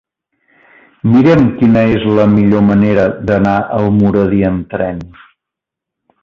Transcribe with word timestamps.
Mira'm 1.15 1.43
quina 1.59 1.83
és 1.97 2.07
la 2.19 2.25
millor 2.31 2.63
manera 2.71 3.05
d'anar 3.31 3.55
a 3.61 3.79
Almoradí 3.83 4.41
amb 4.49 4.67
tren. 4.75 5.05